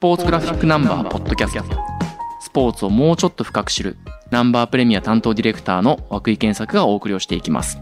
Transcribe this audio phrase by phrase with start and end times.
[0.00, 1.62] ポーツグラフィックナンバーポッドキャスト
[2.40, 3.98] スポーツをもうちょっと深く知る
[4.30, 7.76] ナンバープレミア担当ディレクターの涌井健作がお送りをしていきます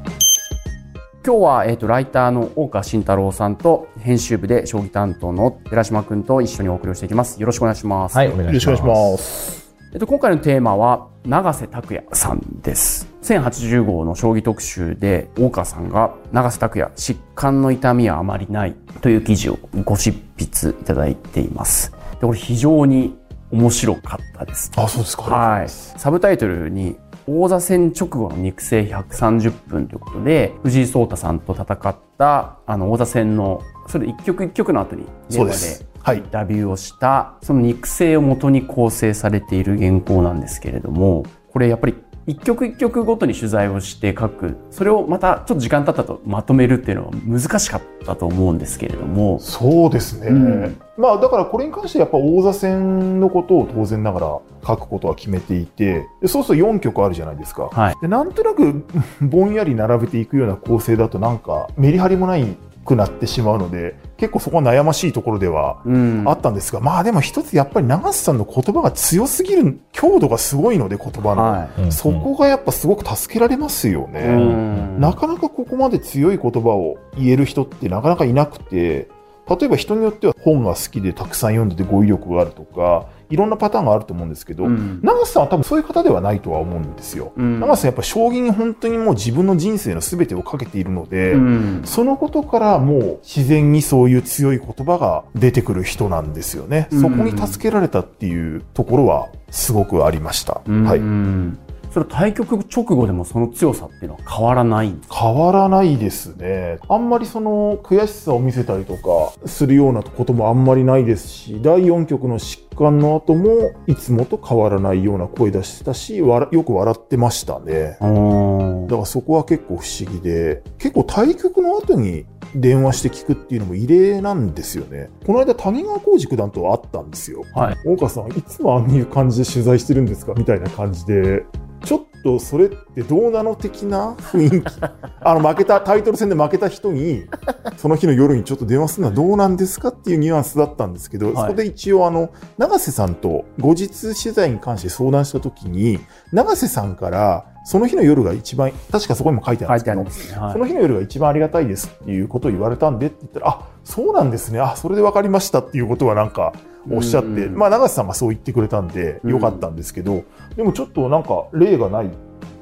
[1.24, 7.38] 今日は、えっ、と、ライターの大川慎太郎さんと、編集部で将棋担当の寺島くんと一緒にお送りをしていきます。
[7.38, 8.16] よろしくお願いします。
[8.16, 9.74] はい、お願いします。
[9.92, 13.06] えっと、今回のテーマは、永瀬拓也さんです。
[13.22, 21.97] 1080号の将棋特集で、大川さんが、永瀬拓也、疾患の痛みはあまりないという記事をご執筆いただいています。
[22.20, 23.16] で、これ非常に
[23.50, 24.70] 面白かったです。
[24.76, 25.22] あ、そうですか。
[25.24, 25.68] はい。
[25.68, 41.94] サブタイトルに、王座戦直後の肉声130分ということで、藤井聡太さんと戦った、あの、王座戦の、それ一局一局の後に電話そうではいインタビューをした、その肉声を元に構成されている原稿なんですけれども、これやっぱり
[42.28, 50.26] 一曲一曲ごとに取材をして書く、それをまたちょっと時間経ったとまとめるっていうのは難しかったと思うんですけれども、そうですね。
[50.28, 57.70] うんまあだからこれに関してやっぱ王座戦のことを当然ながら書くことは決めていて、でそうすると4曲あるじゃないですか。
[57.72, 57.94] はい。
[58.02, 58.84] でなんとなく
[59.22, 71.42] ぼんやり並べていくような構成だとなんかメリハリもないくなってしまうので、結構そこは悩ましいところではうんあったんですが、まあでも一つやっぱり長瀬さんの言葉が強すぎる、強度がすごいので言葉の。
[71.42, 71.82] はい。
[71.82, 74.20] うんそこがやっぱすごく助けられますよね。
[74.20, 79.08] うんなかなかここまで強い言葉を言える人ってなかなかいなくて、
[79.48, 87.32] 例えば人によっては本が好きでたくさん読んでて語彙力があるとか、いろんなパターンがあると思うんですけど、うん長瀬さんは多分そういう方ではないとは思うんですよ。
[87.36, 96.88] うん長瀬さんやっぱ将棋に本当にもう自分の人生の全てをかけているので、うんそのことからもう自然にそういう強い言葉が出てくる人なんですよね。
[96.90, 100.60] うんそこに助けられたっていうところはすごくありました。
[100.66, 101.67] はい。
[101.98, 106.78] うんそれ対局直後でもその強さっていうのは変わらない変わらないですね。
[106.88, 117.96] あんまりその悔しさを見せたりとかするようなこともあんまりないですし、第4局の疾患の後もいつもと変わらないような声出してたし、わらよく笑ってましたね。
[118.00, 125.10] だからそこは結構不思議で、結構対局の後に電話して聞くっていうのも異例なんですよね。
[125.26, 127.44] この間谷川浩二九段と会ったんですよ。
[127.54, 127.76] はい。
[127.84, 130.34] 大川さん、いつもああいう感じで取材してるんですか？
[130.34, 131.44] みたいな感じで、
[131.84, 134.66] ちょっとそれってどうなの的な雰囲気。
[135.20, 137.24] あの、負けた、タイトル戦で負けた人に、
[137.76, 146.00] その日の夜にちょっと電話するのはどうなんですかっていうニュアンスだったんですけど、はいそこで一応あの、長瀬さんと後日取材に関して相談した時に、
[146.32, 150.40] 長瀬さんから、その日の夜が一番、確かそこにも書いてあるん書ですけど。
[150.40, 154.58] はいその日の夜が一番ありがたいですっていうことを言われたんでって言ったら、あ、そうなんですね。
[154.58, 156.54] あ、それで分かりましたっていうことはなんか
[156.90, 160.24] おっしゃって、うんまあ長瀬さんがそう言ってくれたんでうんよかったんですけど、
[160.56, 162.10] でもちょっとなんか例がない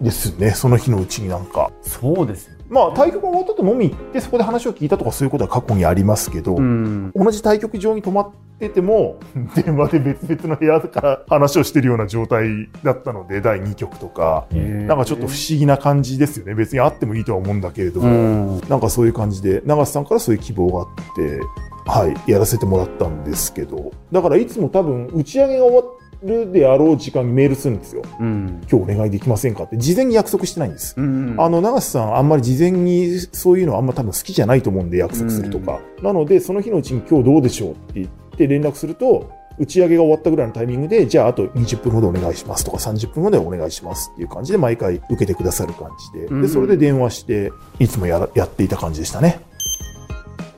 [0.00, 0.50] ですね。
[0.50, 1.70] その日のうちになんか。
[1.82, 2.56] そうですよ。
[2.68, 7.12] まあ対局が終わったと飲み行ってそこで話を聞いたとかそういうことは過去にありますけど、うん。
[7.14, 9.16] 同じ対局場に泊まってても、
[9.54, 14.46] 電話で別々の部屋から話をしてるような状態だったので、第2局とか。
[14.52, 16.54] なんかちょっと不思議な感じですよね。
[16.54, 18.08] 別にあってもいいとは思うんだけれども。
[18.08, 18.12] う
[18.56, 18.60] ん。
[18.68, 20.86] なんかそういう感じで、長瀬さんからそういう希望があっ
[21.16, 21.40] て、
[21.86, 25.82] はい、やらせてもらったんですけど、だからいつも多分、打ち上げが終わ
[26.24, 28.02] るであろう時間にメールするんですよ。
[28.18, 28.60] うん。
[28.70, 30.94] 今日お願いできませんかって、事前に約束してないんです。
[30.96, 31.36] うん。
[31.38, 35.80] あの、長瀬さん、あんまり事前にそういうのあんま多分好きじゃないと思うんで、約束するとか。
[36.02, 49.41] なので、その日のうちに今日どうでしょうって言って連絡すると、打ち上げが終わったぐらいのタイミングで、じゃああと20分ほどお願いしますとか30分ほどお願いしますっていう感じで毎回受けてくださる感じで、うんで、それで電話して、いつもやらやっていた感じでしたね。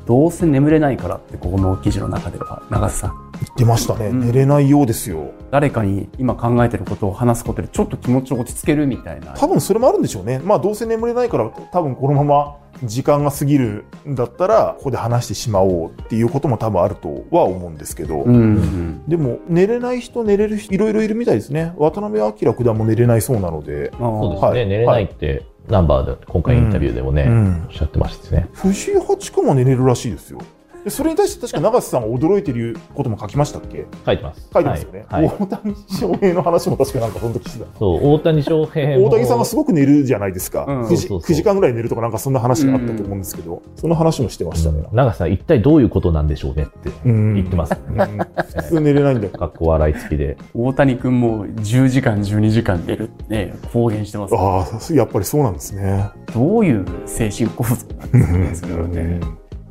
[0.06, 3.27] どうせ眠れないからって、ここの記事の中では、長瀬さん。
[3.40, 4.06] 言ってましたね。
[4.06, 5.30] うん寝れないようですよ。
[5.50, 9.32] 誰かに今考えてることを話すことでちょっと気持ちを落ち着けるみたいな。
[9.32, 10.40] 多分それもあるんでしょうね。
[10.44, 18.22] まあどうせ眠れないから多分このまま時間が過ぎるんだったらここで話してしまおうっていうことも多分あるとは思うんですけど。
[18.22, 19.02] うん。
[19.08, 21.72] でも寝れない人寝れる人いろいろいるみたいですね。
[21.76, 23.92] 渡辺明九段も寝れないそうなので。
[23.98, 28.48] そうですね、はい寝れないって、ナンバーで、今回インタビューでもね、うんおっしゃってましたしね。
[28.52, 30.38] 藤井八冠も寝れるらしいですよ。
[30.84, 33.86] でそれに対して確か永瀬さんが驚いてることも書きましたっけ？
[34.06, 34.48] 書いてます。
[34.52, 35.04] 書いてますよね。
[35.08, 35.26] はい。
[35.26, 37.78] はい大谷翔平の話も確かなんかその時してた。
[37.78, 39.06] そう、大谷翔平も。
[39.06, 40.64] 大谷さんがすごく寝るじゃないですか。
[40.68, 44.82] うん 9, 時そうそうそう9時間ぐらい寝るとかなんかそんな話があったと思うんですけど、その話もしてましたね。
[44.92, 47.74] 長瀬さん、一体どういうことなんでしょうねってうん言ってます。
[47.88, 49.32] うん普通寝れないんだよ。
[49.32, 50.36] かっこ笑い付きで。
[50.54, 54.34] 大谷君も10時間、12時間寝るってね、公言してます。
[54.34, 56.10] ああ、やっぱりそうなんですね。
[56.34, 59.20] どういう精神構造なんですかね。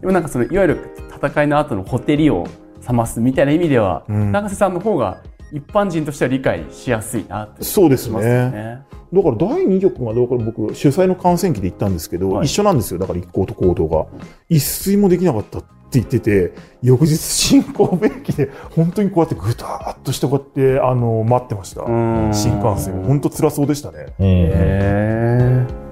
[0.01, 2.45] でもなんかその、いわゆる戦いの後のほてりを
[2.87, 5.21] 冷ますみたいな意味では、うん永瀬さんの方が
[5.51, 8.19] 一般人としては理解しやすいなってそうですね。
[8.51, 8.81] ね。
[9.13, 12.99] だから第2局がどうか僕主催の観戦記で行ったんですけど、はい一緒なんですよ。
[12.99, 14.05] だから一行と行動が。
[14.49, 21.83] 一睡もできなかったって言ってて、翌日新神戸駅で本当にこうやってぐたーっとしてこうやって、あの、待ってました。
[21.83, 23.01] うん新幹線。
[23.03, 24.13] 本当辛そうでしたね。
[24.19, 25.86] うんへえ。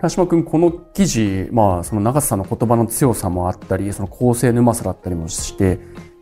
[0.00, 5.78] 田島君、この記事、まあ、その長瀬さんの言葉の強さもあったり、その構成のうまさだったりもして、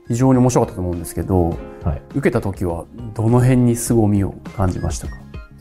[0.08, 1.50] 非常に面白かったと思うんですけど、
[1.84, 5.14] はい受けた時はどの辺に凄みを感じましたか？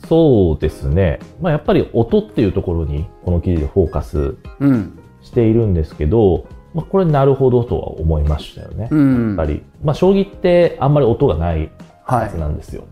[0.08, 1.20] そうですね。
[1.40, 4.98] まあ、やっぱり音っていうところに、この記事でフォーカスうん。
[5.22, 8.88] しているんですけど、まあ、これなるほどとは思いましたよね。
[8.90, 9.28] うん。
[9.28, 11.70] やっぱり、まあ、将棋ってあんまり音がない
[12.02, 12.84] ははずなんですよ。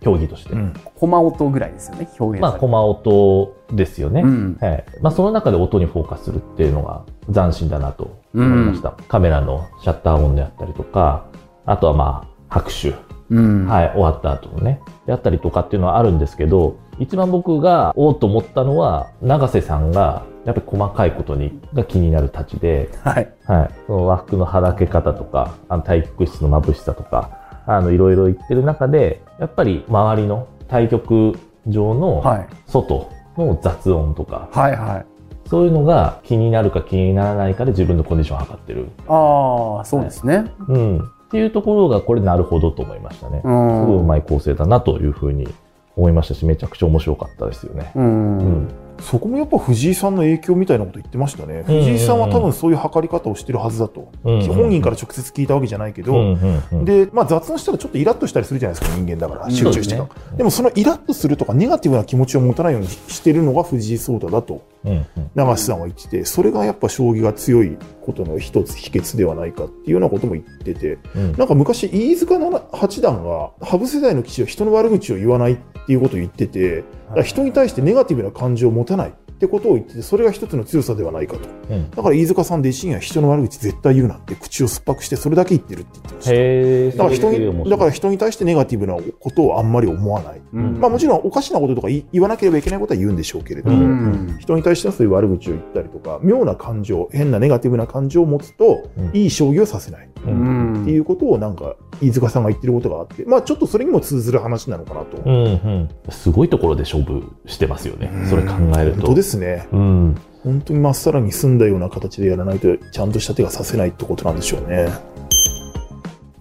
[0.00, 0.52] 競技として。
[0.52, 0.74] うん。
[0.96, 4.22] 駒音ぐらいですよね、表現まあ、駒音ですよね。
[4.22, 4.58] うん。
[4.60, 4.84] はい。
[5.00, 8.92] まあ、その中で音にフォーカスするっていうのが斬新だなと思いました。
[9.08, 11.26] カメラのシャッター音であったりとか、
[11.66, 12.94] あとはまあ、拍手。
[13.30, 13.66] うん。
[13.66, 14.80] はい、終わった後のね。
[15.06, 23.32] であったりとかっていうのはあるんですけど、一番僕が、おーと思ったのは、永瀬さんが、やっぱり細かいことに、が気になるたちで、はい。
[23.46, 23.70] はい。
[23.86, 27.30] その和服のはだけ方とか、あの体育室の眩しさとか、
[27.66, 32.48] あの、いろいろ言ってる中で、やっぱり周りの対局場のはい。
[32.66, 35.06] 外の雑音とか、はいはい。
[35.48, 38.88] そういうのが気になるか気にならないかで自分のコンディションを測ってる。
[39.06, 40.50] ああ、そうですね。
[40.68, 40.98] うん。
[40.98, 43.38] っていうところが、これなるほどと思いましたね。
[43.38, 43.40] う。
[43.42, 45.48] すごいうまい構成だなというふうに
[45.96, 47.92] 思いましたし、めちゃくちゃ面白かったですよね。
[47.94, 48.00] う。
[48.00, 48.68] うんん。
[49.00, 51.62] そこもやっぱ藤井さんの影響みたいなこと言ってましたね。
[51.66, 54.10] 藤井さんは多分そういう測り方をしてるはずだと。
[54.24, 56.84] うん本人から直接聞いたわけじゃないけど、うんうんうん。
[56.84, 65.30] で、まあ雑談したらちょっとイラッとしたりするじゃないですか、人間だから、集中してでですもそのイラッとするとか、ネガティブな気持ちを持たないようにしてるのが藤井聡太だと、うんうん。
[65.34, 71.32] 長瀬さんは言ってて、それがやっぱ将棋が強いことの一つ秘訣ではないかっていうようなことも言ってて、うん。
[71.32, 75.56] なんか昔、飯塚七八段が、羽生世代の棋士は人の悪口を言わないっ
[75.86, 76.84] ていうことを言ってて、
[77.24, 81.48] 人に対してネガティブな感情を持たないってことを言ってて、それが一つの強さではないかと。
[81.70, 86.96] うんだから飯塚さん自身は人の悪口絶対言うなって口を酸っぱくしてそれだけ言ってるって言ってました。
[86.96, 90.40] だから人に、だから人に対してネガティブなことをあんまり思わない。
[90.52, 94.38] うんまあもちろんおかしなこととか言わなければいけないことは言うんでしょうけれどうも、ん。
[94.40, 100.08] 人に対してはそういう悪口を言ったりとか、妙な感情、変なネガティブな感情を持つと、うんいい将棋をさせない。
[100.18, 105.18] っていうことをなんか飯塚さんが言ってることがあって、まあちょっとそれにも通ずる話なのかなと。
[105.24, 108.10] うんうんすごいところで勝負してますよね。
[108.28, 109.00] それ考えると。
[109.02, 109.68] 本当ですね。
[109.72, 110.16] うん。
[110.44, 114.88] 本当にまっさらに済んだような形でやらないと、ちゃんとした手がさせないってことなんでしょうね。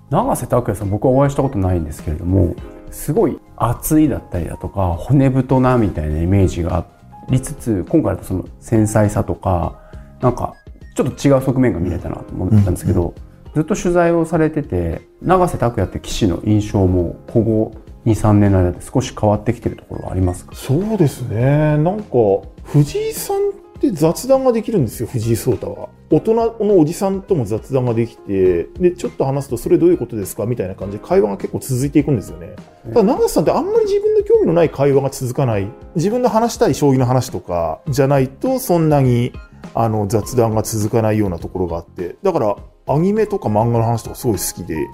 [0.09, 2.55] 永瀬拓也さん僕はお会いしたことないんですけれども
[2.91, 6.85] すごい熱いだったりだとか骨太なみたいなイメージがあ
[7.29, 9.81] りつつ今回だとその繊細さとか
[10.21, 10.53] なんか
[10.95, 13.13] ちょっと違う側面が見れたなと思ったんですけど、
[13.53, 17.75] ずっと取材をされてて永瀬拓也って棋士の印象もここ
[18.05, 20.55] 23年の間で少し変わってきてるところはありますか？
[20.55, 21.77] そうですね。
[21.77, 22.17] なんか、
[22.63, 25.89] 藤井さんって雑談ができるんですよ、藤井聡太は。
[26.09, 32.55] 大人のおじさんとも雑談ができて、で、ちょっと話すと、それどういうことですかみたいな感じで会話が結構続いていくんですよね。
[32.93, 35.67] ただ、長瀬さんってあんまり自分の興味のない会話が続かない。
[35.95, 39.33] 自分の話したい将棋の話とかじゃないと、そんなに、
[39.73, 42.15] あの、雑談が続かないようなところがあって。
[42.23, 42.55] だから、
[42.89, 44.87] アニメとか漫画の話とかすごい好きで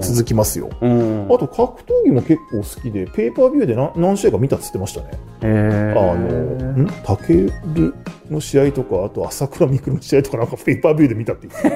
[0.00, 0.70] 続きますよ。
[0.80, 5.10] うんあと格闘技も結構好きで、ペーパービューで何何試合か見たっつってましたね。
[5.42, 6.86] えあの、ん？
[7.04, 7.34] タケ
[7.74, 7.94] ル
[8.30, 11.68] の試合とか、あと朝倉未来の試合とかなんかペーパービューで見たって言って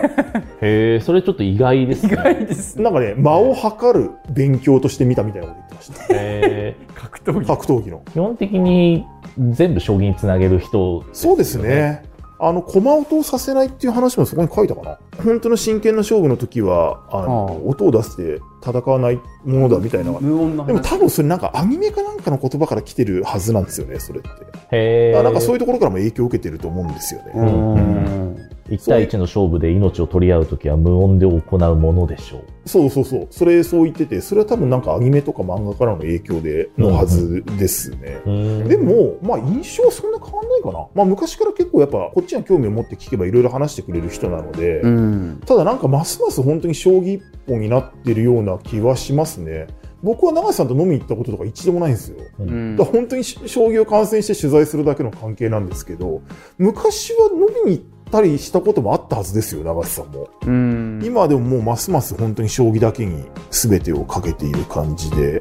[0.66, 2.12] へえ、それちょっと意外ですね。
[2.12, 6.14] 意外ですなんかね、間を測る勉強として見たみたいなこと言ってました。
[6.14, 8.02] へー 格闘技格闘技の。
[8.12, 9.04] 基本的に
[9.50, 11.56] 全部将棋につなげる人、そうです。
[11.56, 12.02] ね。
[12.44, 14.98] あの、駒音をさせないっていう話もそこに書いたかな。
[15.24, 20.10] 本当の真剣な勝負の時は、あの、はあ音を出して戦わないものだみたいな。
[20.10, 24.28] 無音の話でも多分それなんかアニメかなんかの言葉から来てるはずなんですよね、それって。
[24.72, 25.22] へえ。
[25.22, 27.32] なんかそういうところからも影響を受けてると思うんですよね。
[27.36, 32.68] うん1対1の勝負で命を取り合うときは無音で行うものでしょう。
[32.68, 33.26] そうそうそう。
[33.30, 38.20] それそう言ってて、それは多分なんかアニメとか漫画からの影響でのはずですね。
[38.24, 40.86] でで、も、まあ印象はそんな変わんないかな。
[40.94, 49.66] まあ昔から結構やっぱこっちが興味を持って聞けばいろいろ話してくれる人なので、うんただなんかますます本当に将棋一本になってるような気はしますね。
[50.02, 52.16] 僕は長瀬さんと飲みに行ったこととか一度もないんですよ。
[52.40, 56.22] うんだ本当に将棋を観戦して取材するだけの関係なんですけど、
[56.58, 60.28] 昔は飲みに行ったりしたこともあったはずですよ、長瀬さんも。
[60.46, 65.40] うん今でももうますます本当に将棋だけに全てをかけている感じで、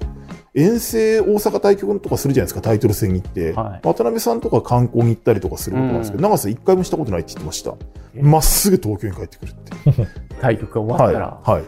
[0.53, 3.53] 遠征大阪対局とかするじゃないですか、タイトル戦に行って。
[3.53, 7.73] はい渡辺さんとか観光に行ったりとかすることなんですけど、うん長瀬一回もしたことないって言ってました。
[8.15, 10.07] えまっすぐ東京に帰ってくるって。
[10.41, 11.13] 対局が終わはい。
[11.13, 11.61] ったら、はい。
[11.61, 11.67] だ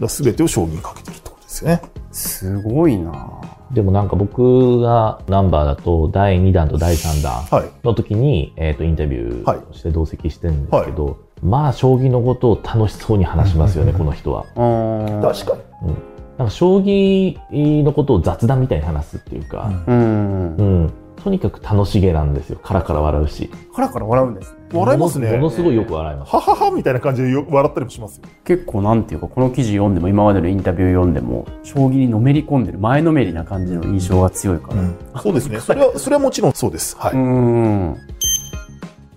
[0.00, 1.82] ら全てを将棋にかけてるってことですよね。
[2.10, 3.40] すごいな
[3.72, 7.68] でもなんか僕がナンバーだと第2弾と第3弾はい。
[7.84, 14.44] の時に、えっ、と、インタビューをして同席してるんですけど、まあ将棋のことを楽しそうに話しますよね、この人は。
[14.56, 15.94] うん確かに。
[16.38, 17.36] なんか将棋
[17.82, 22.58] のことを雑談みたいに話すっていうか、うんうん、とにかく楽しげなんですよ。
[22.62, 23.50] カラカラ笑うし。
[23.72, 25.26] カラカラ笑うんですね笑いますね。
[25.28, 26.34] ものものすごいよく笑います。
[26.34, 28.24] はははみたいな感じでよ笑ったりもしますよ。
[28.44, 34.74] 結構なんていうかこの記事読んでも今までのインタビュー読んでも将棋にのめり込んでる前のめりな感じの印象が強いか
[35.14, 35.60] ら、そうですね。
[35.60, 36.96] それは、それはもちろんそうです。
[36.98, 37.18] はうい。
[37.18, 37.96] ん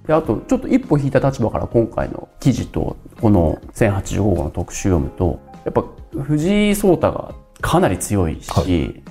[0.06, 5.84] であとちょっと一歩引いた立場から今回の記事とこの1085号の特集を読むとやっぱ
[6.24, 8.64] 藤井聡太がかなり強いし、は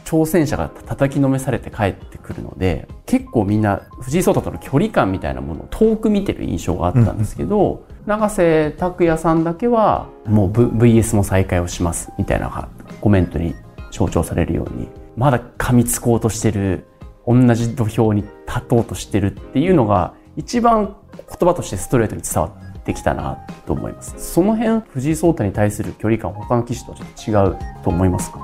[0.04, 12.68] 挑戦者が叩きのめされて帰ってくるので結構みんな藤井聡太との距離感みたいなものを遠く見てる印象があったんですけど、永瀬拓也さんだけはもう、v、VS も再開をしますみたいな
[13.00, 13.54] コメントに
[13.90, 16.86] 象徴されるようにまだ噛みつこうとしてる
[17.26, 24.14] 同じ土俵に立とうとしてるっていうのが一番言葉としてストレートに伝わってきたなと思います。
[24.16, 28.38] その辺藤井聡太に対する距離感他の棋士とはちょっと違うと思いますか？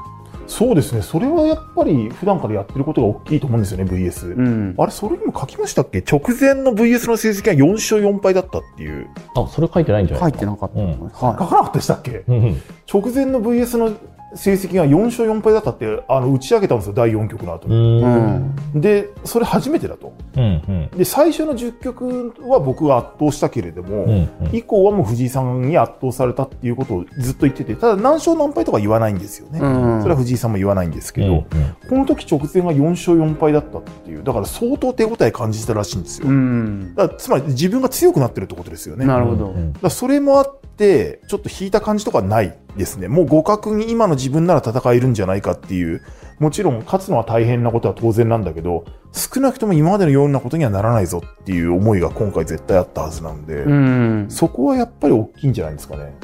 [0.49, 1.01] そうですね。
[1.01, 4.35] それはやっぱり普段からやってることが大きいと思うんですよね、VS。
[4.35, 4.75] うん。
[4.77, 6.01] あれ、それにも書きましたっけ？
[6.01, 9.09] 直前の VS の成績が4勝4敗だったっていう。
[9.35, 10.51] あ、それ書いてないんじゃな書いいですか？
[10.51, 11.11] てなかった、うん。
[11.19, 12.25] 書はかなかったでしたっけ？
[12.29, 12.63] うんうん。
[12.93, 13.97] 直前の VS の
[14.35, 18.81] 成績が4勝4敗だったって、あの、打ち上げたんですよ、第4局の後うに。
[18.81, 20.13] で、それ初めてだと。
[20.37, 20.63] うん
[20.93, 20.99] うん。
[20.99, 24.29] で、最初の10局は僕が圧倒したけれども、うんうん。
[24.53, 29.61] 以降はもう藤井さんに圧倒されたっていうことをずっと言ってて、ただ何勝何敗とか言わないんですよね。
[29.61, 31.45] うんそれは藤井さんも言わないんですけど、うんうん
[31.89, 36.29] この時直前が4勝4敗だったっていう、だから相当手応え感じたらしいんですよ。
[36.29, 39.05] うんだからつまり自分が強くなってるってことですよね。
[39.05, 43.09] なるほど、うんらそれもあって、ちょっと引いた感じとかはないですね。
[43.09, 46.03] もう互角に今の自分なら戦えるんじゃないかっていう、
[46.39, 56.15] もちろん勝つのは大変なことは当然なんだけど、少なくとも今までのようなことにはならないぞっていう思いが今回絶対あったはずなんで、うんそこはやっぱり大きいんじゃないですかね。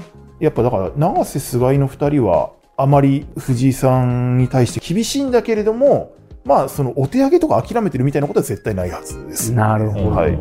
[0.41, 6.15] やっぱだから、永瀬、菅井の2人は、あまり藤井さんに対して厳しいんだけれども、
[6.45, 9.53] まあ、そのお手上げとか諦めてるみたいなことは絶対ないはずです。
[9.53, 10.39] なるほど、はい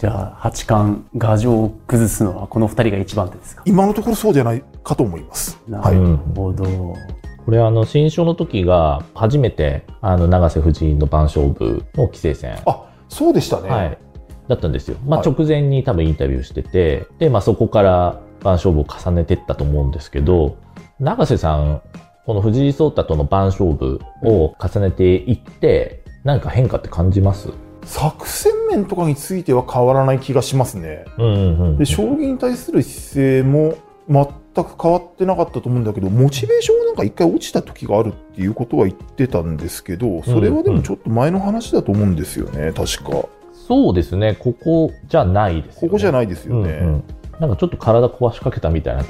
[0.00, 3.62] じゃあ八冠牙城を崩すのはこの二人が一番手ですか？
[3.66, 5.60] 今のところそうじゃないかと思います。
[5.70, 5.94] はい。
[5.94, 6.64] なるほど、
[7.44, 13.68] これあの新書の時が初めてあの永瀬藤井の番勝負の棋聖戦、あ、そうでしたね。
[13.68, 13.98] はい、
[14.48, 15.28] だったんですよ、まあ、はい。
[15.28, 20.56] 直前に多分インタビューしててで、まあ、そこから番勝負を重ねていったと思うんですけど
[20.98, 21.82] 永瀬さん
[22.24, 27.50] この藤井聡太との番勝負を重ねていって何か変化って感じます？
[27.90, 31.04] 作戦面とかについては変わらない気がしますね。
[31.18, 33.74] うんうんうんで、将棋に対する姿勢も
[34.08, 43.28] 全く変わってなかったと思うんだけど、モチベーションがなんか一回落ちた時があるっていうことは言ってたんですけど、それはでもちょっと前の話だと思うんですよね、確か。
[43.52, 46.70] そうですねここじゃないですよ、ね、ここじゃないですよね。
[46.70, 47.04] うんうん
[47.40, 49.08] なんかちょっと体壊しかけたみたいなの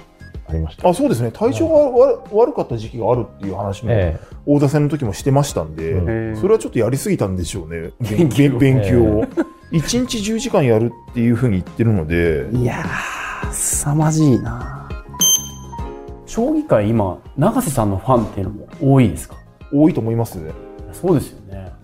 [0.51, 0.89] ありました。
[0.89, 6.37] あそうですね、体調が悪悪かった時期があるっていう話も、え大田戦の時もしてましたんで、うん。
[6.37, 8.59] それはちょっとやりすぎたんでしょうね、勉強。
[8.59, 9.25] 勉勉強を。
[9.73, 14.89] 1日10時間やるっていうふうに言ってるので、いやー凄まじいな。
[16.27, 19.37] 将棋界今永瀬さんのファンっていうのも多いですか？
[19.73, 20.53] 多いと思いますね。
[20.93, 21.39] そうですよ。
[21.40, 21.40] ね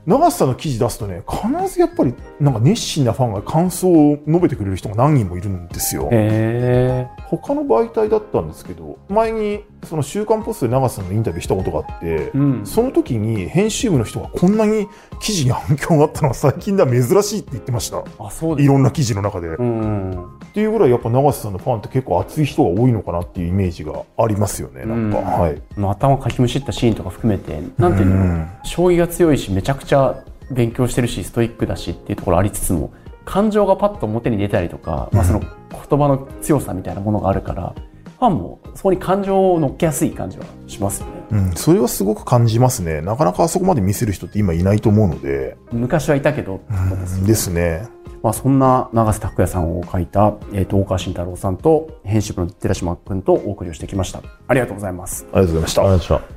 [0.07, 6.05] 長瀬さんの記事出すとね、必ずやっぱりなんか熱心なファンが感想を述べてくれる人が何人もいるんですよ。
[6.05, 14.89] 他の媒体だったんですけど、前にその週刊ポストで長瀬さんのインタビューしたことがあって、うんその時に編集部の人がこんなに
[15.21, 18.05] 記事に反響があったのは最近では珍しいって言ってました。
[18.19, 19.49] あそういろんな記事の中で。
[19.49, 24.87] っうんていうぐらいやっぱ長瀬さんのファンって結構熱い人が多いのかなっていうイメージがありますよね。
[24.87, 25.63] なんか、うんはい。
[25.77, 32.93] 頭かきむしったシーンとか含めてなんていうの、うん将棋が強いしめちゃくちゃ勉強してるしストイックだしっていうところありつつも
[33.25, 35.51] 感情がパッと表に出たりとか、まあ、その言
[35.99, 37.75] 葉の強さみたいなものがあるから
[38.19, 43.01] ファンもそこに感情を乗っけやすい感じはしますよねうん、それはすごく感じますね。
[43.01, 45.57] なかなかあそこまで見せる人って今いないと思うので。
[45.73, 47.89] 昔はいたけどねですね。
[48.23, 56.36] まあ、そんな永瀬拓也さんを書いた、えー、と大川慎太郎さんと編集部の寺島君とお送りをしてきましたありがとうございますありがとうございましたわかりました